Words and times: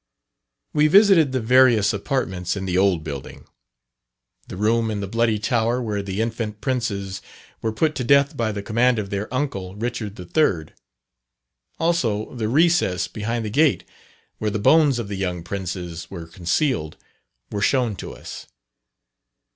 We 0.73 0.87
visited 0.87 1.31
the 1.31 1.39
various 1.39 1.93
apartments 1.93 2.57
in 2.57 2.65
the 2.65 2.75
old 2.75 3.03
building. 3.03 3.45
The 4.47 4.57
room 4.57 4.89
in 4.89 4.99
the 4.99 5.07
Bloody 5.07 5.37
Tower, 5.37 5.79
where 5.79 6.01
the 6.01 6.21
infant 6.21 6.59
princes 6.59 7.21
were 7.61 7.71
put 7.71 7.93
to 7.93 8.03
death 8.03 8.35
by 8.35 8.51
the 8.51 8.63
command 8.63 8.97
of 8.97 9.11
their 9.11 9.31
uncle, 9.31 9.75
Richard 9.75 10.19
III.; 10.19 10.73
also, 11.77 12.33
the 12.33 12.47
recess 12.49 13.07
behind 13.07 13.45
the 13.45 13.51
gate 13.51 13.83
where 14.39 14.49
the 14.49 14.57
bones 14.57 14.97
of 14.97 15.07
the 15.07 15.17
young 15.17 15.43
princes 15.43 16.09
were 16.09 16.25
concealed, 16.25 16.97
were 17.51 17.61
shown 17.61 17.95
to 17.97 18.13
us. 18.15 18.47